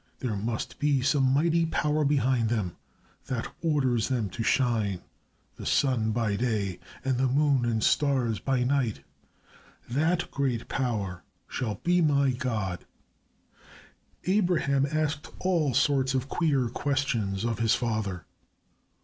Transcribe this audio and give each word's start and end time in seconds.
There 0.17 0.35
must 0.35 0.79
be 0.79 1.03
some 1.03 1.31
mighty 1.31 1.67
power 1.67 2.03
behind 2.03 2.49
them 2.49 2.75
that 3.27 3.53
orders 3.61 4.07
them 4.07 4.29
to 4.31 4.41
shine, 4.41 5.01
the 5.57 5.65
sun 5.67 6.09
by 6.11 6.35
day 6.35 6.79
and 7.05 7.19
the 7.19 7.27
moon 7.27 7.65
and 7.65 7.83
stars 7.83 8.39
by 8.39 8.63
night. 8.63 9.01
That 9.87 10.31
great 10.31 10.67
power 10.67 11.21
shall 11.47 11.75
be 11.83 12.01
my 12.01 12.31
God." 12.31 12.83
Abraham 14.23 14.87
asked 14.91 15.31
all 15.37 15.75
sorts 15.75 16.15
of 16.15 16.27
queer 16.27 16.67
questions 16.69 17.43
of 17.45 17.59
his 17.59 17.75
father. 17.75 18.25